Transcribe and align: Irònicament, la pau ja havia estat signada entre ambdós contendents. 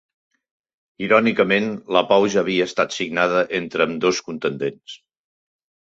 Irònicament, 1.07 1.69
la 1.97 2.03
pau 2.13 2.27
ja 2.37 2.41
havia 2.45 2.69
estat 2.73 2.99
signada 2.99 3.47
entre 3.63 3.89
ambdós 3.89 4.27
contendents. 4.31 5.01